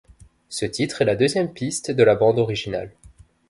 Ce 0.49 0.65
titre 0.65 1.03
est 1.03 1.05
la 1.05 1.15
deuxième 1.15 1.53
piste 1.53 1.91
de 1.91 2.01
la 2.01 2.15
bande 2.15 2.39
originale. 2.39 2.91